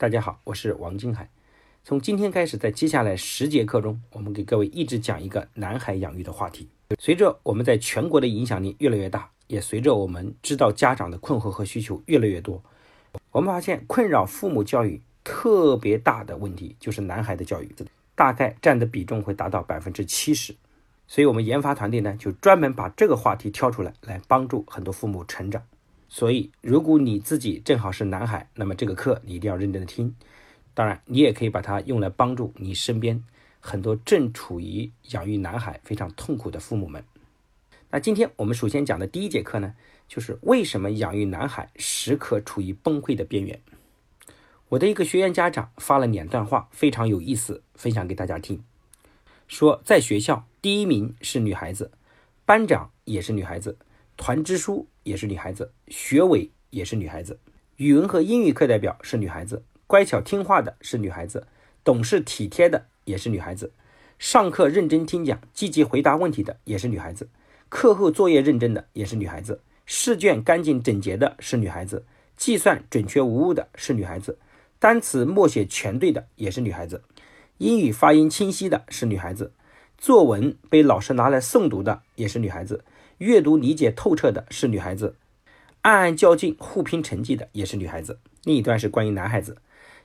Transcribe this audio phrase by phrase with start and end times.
[0.00, 1.28] 大家好，我是王金海。
[1.82, 6.68] 从今天开始，在接下来十节课中，我们给各位一直讲一个男孩养育的话题。
[7.00, 12.62] 随着我们在全国的影响力越来越大，也随着我们知道家长的困惑和需求越来越多，
[13.32, 17.74] 我们发现困扰父母教育特别大的问题就是男孩的教育，
[18.14, 20.54] 大概占的比重会达到百分之七十。
[21.08, 25.60] 所以，我们研发团队呢，就专门把这个话题挑出来，来帮助很多父母成长。
[26.08, 30.14] 所以，如果你自己正好是男孩，那么这个课你一定要认真的听。
[30.72, 33.22] 当然，你也可以把它用来帮助你身边
[33.60, 37.04] 很多正处于养育男孩非常痛苦的父母们。
[37.90, 39.74] 那今天我们首先讲的第一节课呢，
[40.08, 43.60] 就是为什么养育男孩时刻处于崩溃的边缘。
[44.70, 48.62] 我的一个学员家长发了两段话，非常有意思，分享给大家听。
[49.46, 51.90] 说在学校第一名是女孩子，
[52.46, 53.76] 班长也是女孩子。
[54.18, 57.38] 团支书也是女孩子，学委也是女孩子，
[57.76, 61.46] 语文和英语课代表是女孩子，乖巧听话的是女孩子，
[61.84, 63.72] 懂事体贴的也是女孩子，
[64.18, 67.28] 上课认真听讲、积极回答问题的也是女孩子，
[67.68, 72.04] 课后作业认真的也是女孩子，试卷干净整洁的是女孩子，
[72.36, 74.36] 计算准确无误的是女孩子，
[74.80, 77.02] 单词默写全对的也是女孩子，
[77.58, 79.52] 英语发音清晰的是女孩子，
[79.96, 82.84] 作文被老师拿来诵读的也是女孩子。
[83.18, 85.16] 阅读理解透彻的是女孩子，
[85.82, 88.20] 暗暗较劲互拼成绩的也是女孩子。
[88.44, 89.56] 另一段是关于男孩子，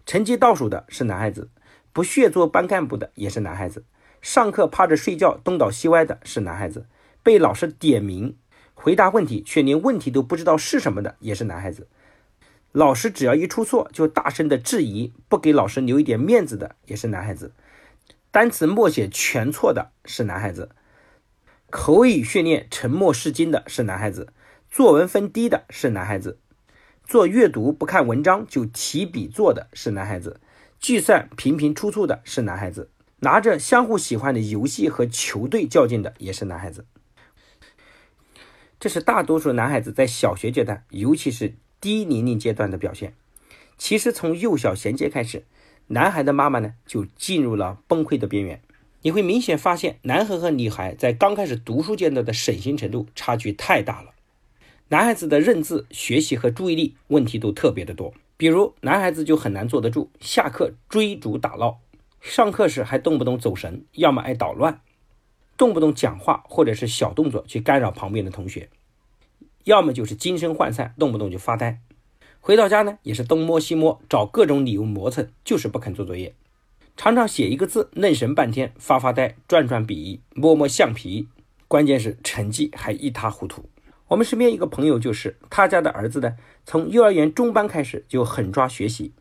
[0.06, 1.50] 成绩倒数的是男孩子，
[1.92, 3.84] 不屑做班干部的也是男孩子，
[4.20, 6.88] 上课趴着睡觉东倒西歪的是男孩子，
[7.22, 8.36] 被老师点名。
[8.74, 11.88] 回答问题却连问题都不知道是什么的也是男孩子，
[12.72, 17.54] 老师只要一出错就大声的质疑，不给老师留一点面子的也是男孩子，
[18.32, 20.70] 单词默写全错的是男孩子。
[21.74, 24.32] 口语训练沉默是金的是男孩子，
[24.70, 26.38] 作文分低的是男孩子，
[27.04, 30.40] 做阅读不看文章就提笔做的是男孩子，
[30.80, 36.86] 计算频频出错的是男孩子，拿着相互喜欢的游戏和球队较劲的也是男孩子。
[38.80, 43.16] 这是大多数男孩子在小学阶段，尤其是低年龄阶段的表现。
[43.80, 45.44] 其实从幼小衔接开始，
[45.88, 48.62] 男孩的妈妈呢就进入了崩溃的边缘。
[49.06, 54.12] 你会明显发现，男孩和女孩在刚开始读书阶段的省心程度差距太大了。
[54.88, 61.82] 男孩子的认字、学习和注意力问题都特别的多，比如男孩子就很难坐得住，下课追逐打闹，
[62.22, 64.80] 上课时还动不动走神，要么爱捣乱，
[65.58, 68.70] 动不动讲话或者是小动作去干扰旁边的同学，
[69.66, 71.82] 要么就是精神涣散，动不动就发呆。
[72.40, 76.34] 回到家呢，也是东摸西摸，找各种理由磨蹭，就是不肯做作业。
[76.96, 81.28] 常常写一个字愣神半天，发发呆，转转笔，摸摸橡皮，
[81.68, 83.70] 关键是成绩还一塌糊涂。
[84.10, 89.12] 我们身边一个朋友就是，他家的儿子呢，从幼儿园中班开始就狠抓学习，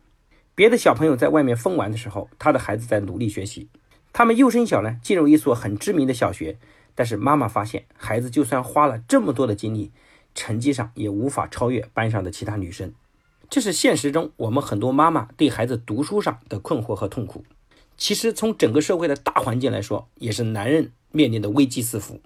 [0.53, 3.69] 别的小朋友在外面疯玩的时候，他的孩子在努力学习。
[4.13, 6.57] 他们幼升小呢，进入一所很知名的小学，
[6.93, 9.91] 但是妈妈发现，孩子就算花了这么多的精力，
[10.35, 12.93] 成绩上也无法超越班上的其他女生。
[13.49, 17.43] 这是现实中我们很多妈妈对孩子读书上的困惑和痛苦。
[18.03, 22.19] 其实从整个社会的大环境来说，也是男人面临的危机四伏。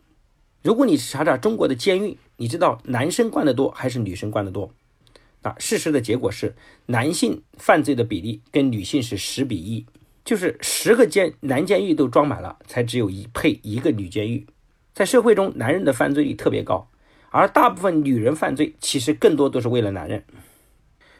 [0.64, 4.72] 如果你查查中国的监狱，你知道男生关的多还是女生关的多？
[5.44, 6.56] 啊，事实的结果是，
[6.88, 9.86] 男性犯罪的比例跟女性是十比一，
[10.26, 14.48] 就是十个监男监狱都装满了，才只有一配一个女监狱。
[14.96, 16.90] 在社会中，男人的犯罪率特别高，
[17.30, 20.24] 而大部分女人犯罪其实更多都是为了男人。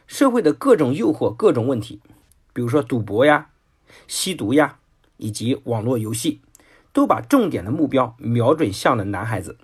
[0.08, 2.00] 社会的各种诱惑、各种问题，
[2.52, 3.50] 比如说赌博呀。
[4.06, 4.78] 吸毒呀，
[5.16, 6.40] 以及网络游戏，
[6.92, 9.58] 都把重点的目标瞄准向了男孩子。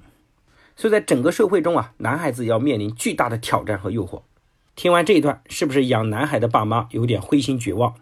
[0.77, 4.23] 所以在整个社会中啊，男孩子要面临巨大的挑战和诱惑。
[4.75, 7.95] 听完这一段，是不是养男孩的爸妈有点灰心绝望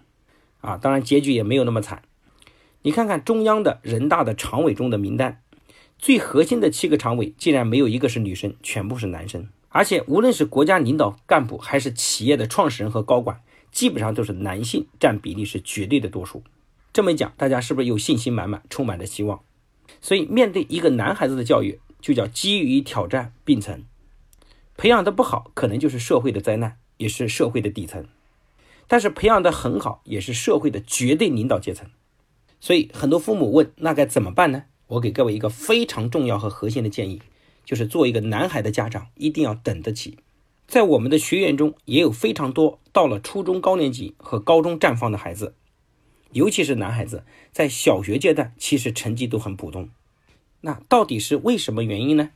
[0.63, 0.79] 啊？
[0.79, 2.03] 当然，结局也没有那么惨。
[2.81, 5.43] 你看看中央的人大的常委中的名单，
[5.99, 9.47] 最核心的七个常委竟然没有一个是女生，全部是男生。
[9.69, 13.41] 而且无论是国家领导干部，还是企业的创始人和高管。
[13.73, 16.45] 基本上都是男性占比例是绝对的多数，
[16.93, 19.43] 这么一讲，大家是不是有信心满满，充满着希望？
[20.01, 23.85] 所以面对一个男孩子的教育，就叫机遇与挑战并存，
[24.77, 28.05] 培养的不好，可能就是社会的灾难，也是社会的底层；
[28.87, 31.89] 但是培养的很好，也是社会的绝对领导阶层。
[32.61, 34.65] 所以很多父母问，那该怎么办呢？
[34.89, 37.23] 我给各位一个非常重要和核心的建议，
[37.65, 40.19] 就是做一个男孩的家长，一定要等得起。
[40.67, 45.55] 在我们的学员中，也有非常多到了初中高年级和高中绽放的孩子，
[46.33, 49.91] 尤其是男孩子，在小学阶段其实成绩都很普通。
[50.63, 52.31] 那到底是为什么原因呢？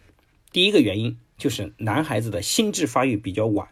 [0.52, 3.68] 第一个原因就是男孩子的心智发育比较晚，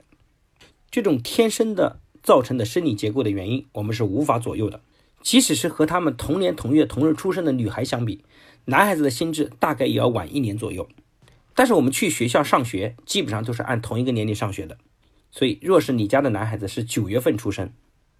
[0.90, 4.80] 这种天生的造成的生理结构的原因，我们是无法左右的。
[5.22, 8.24] 即使是和他们同年同月同日出生的女孩相比，
[8.66, 10.88] 男孩子的心智大概也要晚一年左右。
[11.54, 14.76] 但是我们去学校上学，基本上都是按同一个年龄上学的。
[15.30, 17.72] 所以，若是你家的男孩子是九月份出生，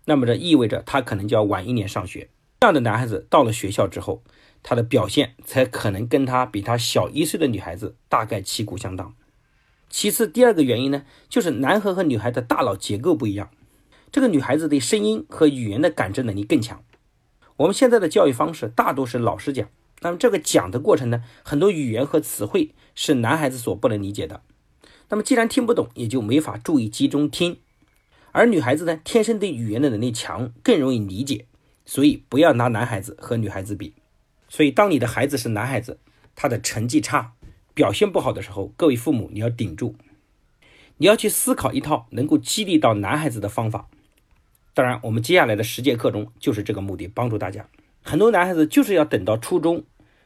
[0.05, 2.29] 那么这意味着他可能就要晚一年上学。
[2.61, 4.23] 这样的男孩子到了学校之后，
[4.63, 9.15] 他的表现才可能跟他比他小一岁的女孩子大概旗鼓相当。
[9.91, 13.51] 其次，第二个原因呢，就是男孩和女孩的大脑结构不一样。
[14.11, 16.83] 这个女孩子对声音和语言的感知能力更强。
[17.57, 19.69] 我们现在的教育方式大多是老师讲，
[20.05, 24.43] 那么这个讲的过程呢，很多语言和词汇是男孩子所不能理解的。
[25.09, 27.57] 那么既然听不懂，也就没法注意集中听。
[28.33, 31.47] 而女孩子呢，天生对语言的能力强，更容易理解。
[31.87, 33.95] 所以不要拿男孩子和女孩子比。
[34.49, 35.99] 所以当你的孩子是男孩子，
[36.37, 37.33] 他的成绩差。
[37.73, 39.97] 表现不好的时候，各位父母你要顶住，
[40.99, 43.89] 你要去思考一套能够激励到男孩子的方法。
[44.75, 47.67] 当然，我们接下来的十节课中就是这个目的，帮助大家。
[48.03, 49.83] 很多男孩子就是要等到初中，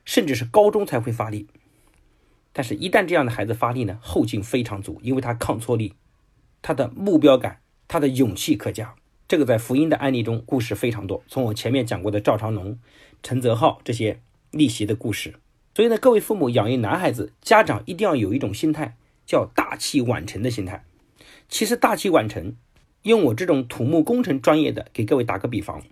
[0.08, 1.46] 甚至是高中才会发力。
[2.55, 5.93] 但是，一旦这样的孩子发力呢，后劲非常足，因为他抗挫力，
[6.62, 8.94] 他的目标感，他的勇气可嘉。
[9.28, 12.78] 这个在福音的案例中故事非常多，从我前面讲过的赵长龙、
[13.22, 14.22] 陈泽浩这些
[14.52, 15.34] 逆袭的故事。
[15.75, 18.96] 所以呢，各位父母养育男孩子，家长一定要有一种心态，
[19.26, 20.87] 叫大器晚成的心态。
[21.50, 22.56] 其实大器晚成，
[23.02, 25.82] 用我这种土木工程专业的给各位打个比方，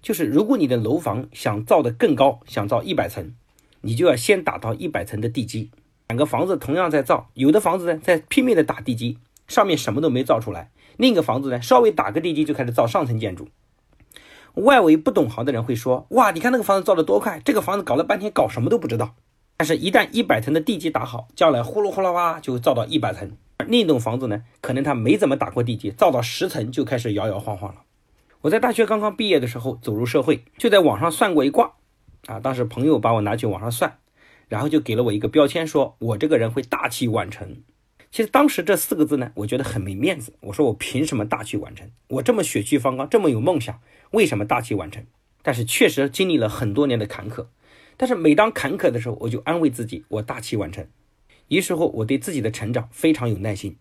[0.00, 3.34] 就是如果你的楼房想造得更高，想造一百层，
[3.82, 5.70] 你就要先打到一百层的地基。
[6.08, 13.48] 两个房子同样在造，有的房子呢在拼命的打地基，上面什么都没造出来；另一个房子呢稍微打个地基就开始造上层建筑。
[14.54, 19.14] 外围不懂行的人会说：“哇，你看那个房子造的多快，这个房子搞了半天搞什么都不知道。”
[19.56, 23.30] 但是，一旦一百层的地基打好，将来呼噜呼啦哇就造到一百层。
[23.58, 27.82] 而另一栋房子呢，可能他没怎么打过地基，造到十层就开始摇摇晃晃了。
[28.42, 31.72] 我在大学刚刚毕业的时候走入社会，就在网上算过一卦
[32.26, 32.40] 啊。
[32.40, 33.98] 当时朋友把我拿去网上算，
[34.48, 37.62] 然后就给了我一个标签，说我这个人会大器晚成。
[38.10, 40.34] 其实当时这四个字呢，我觉得很没面子。
[40.40, 41.90] 我说我凭什么大器晚成？
[42.08, 43.80] 我这么血气方刚，这么有梦想。
[44.10, 45.06] 为什么大器晚成？
[45.42, 47.46] 但是确实经历了很多年的坎坷。
[47.96, 50.86] 但是每当坎坷的时候，我就安慰自己，我大器晚成。
[51.48, 53.76] 于是乎，我对自己的成长非常有耐心。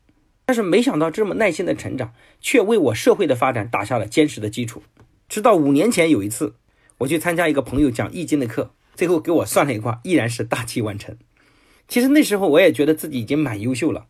[0.46, 4.82] 但是没想到，这么耐心的成长，却为我社会的发展打下了坚实的基础。
[5.30, 6.56] 直到五年前有一次，
[7.02, 11.18] 我去参加一个朋友讲易经的课，最后给我算了一卦，依然是大器晚成。
[11.88, 14.06] 其实那时候我也觉得自己已经蛮优秀了，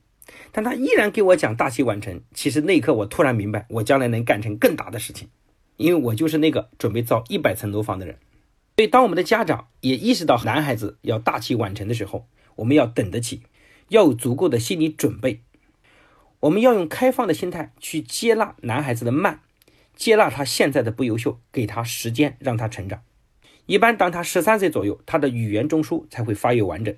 [0.52, 2.22] 但他依然给我讲大器晚成。
[2.34, 5.30] 其实那一刻，我突然明白，我将来能干成更大的事情。
[5.78, 8.18] 因为我就是那个准备造一百层楼房的人，
[8.76, 12.28] 所以当我们的家长也意识到男孩子要大器晚成的时候，
[12.58, 13.44] 我们要等得起，
[13.88, 15.42] 要有足够的心理准备。
[16.42, 19.40] 我们要用开放的心态去接纳男孩子的慢，
[19.96, 23.02] 接纳他现在的不优秀，给他时间让他成长。
[23.66, 26.96] 一般当他十三岁左右，他的语言中枢才会发育完整，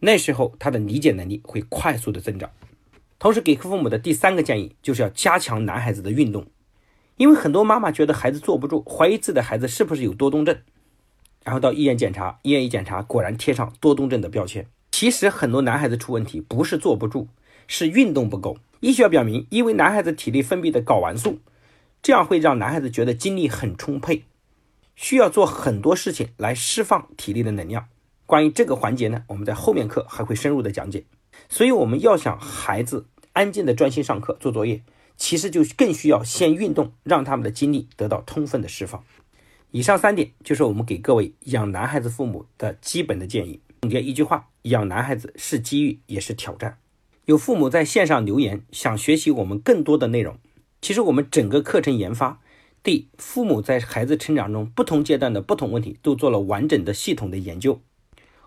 [0.00, 2.50] 那时候他的理解能力会快速的增长。
[3.18, 6.46] 同时，给父母的第三个建议就是要加强男孩子的运动。
[7.16, 10.58] 因为很多妈妈觉得孩子坐不住，怀疑自己的孩子是不是有多动症，
[11.44, 14.66] 然后到医院检查，医院一检查，果然贴上多动症的标签。
[14.90, 17.28] 其实很多男孩子出问题不是坐不住，
[17.66, 18.56] 是运动不够。
[18.80, 21.38] 医学表明，因为男孩子体内分泌的睾丸素，
[22.02, 24.24] 这样会让男孩子觉得精力很充沛，
[24.94, 27.88] 需要做很多事情来释放体力的能量。
[28.26, 31.04] 关于这个环节呢，我们在后面课还会深入的讲解。
[31.48, 34.82] 所以我们要想孩子安静的专心上课做作业。
[35.16, 39.04] 其实就更需要先运动，让他们的精力得到充分的释放。
[39.70, 43.60] 以上三点就是我们给各位养男孩子父母的基本的建议。
[43.82, 46.78] 总结一句话：养男孩子是机遇，也是挑战。
[47.26, 50.38] 有父母在线上留言，想学习我们更多的内容。
[50.80, 52.40] 其实我们整个课程研发，
[52.82, 57.80] 对父母在孩子成长中不同阶段的不同问题，都做了完整的系统的研究。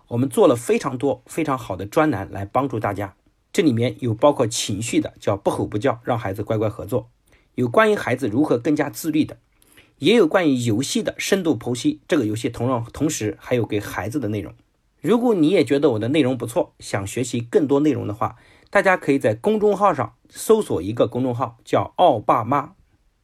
[0.08, 3.14] 我们做了非常多非常好的专栏来帮助大家。
[3.52, 7.06] 这里面有包括情绪的，叫不吼不叫，让孩子乖乖合作；
[7.54, 9.38] 有关于孩子如何更加自律的，
[9.98, 12.00] 也有关于游戏的深度剖析。
[12.08, 14.52] 这个游戏同样同时还有给孩子的内容。
[15.00, 18.36] 如果你也觉得我的内容不错，想学习更多内容的话，
[18.74, 22.74] 大家可以在公众号上搜索一个公众号，叫“奥爸妈”，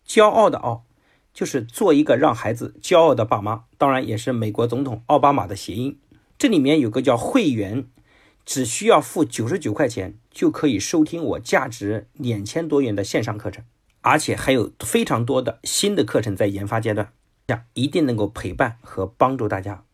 [0.07, 0.85] 骄傲的傲，
[1.35, 3.65] 就是做一个让孩子骄傲的爸妈。
[3.77, 5.99] 当然，也是美国总统奥巴马的谐音。
[6.39, 7.89] 这里面有个叫会员。
[8.47, 13.65] 只需要付九十九块钱，就可以收听我价值两千多元的线上课程，
[14.03, 17.13] 而且还有非常多的新的课程在研发阶段，
[17.49, 19.85] 这样一定能够陪伴和帮助大家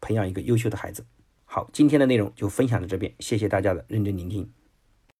[0.00, 1.04] 培养一个优秀的孩子。
[1.44, 4.48] 好，今天的内容就分享到这边，谢谢大家的认真聆听。